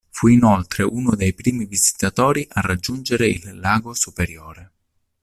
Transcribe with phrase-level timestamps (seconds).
[0.09, 4.71] Fu inoltre uno dei primi visitatori a raggiungere il Lago Superiore.